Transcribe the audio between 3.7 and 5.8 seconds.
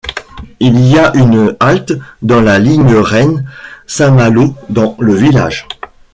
Saint-Malo dans le village.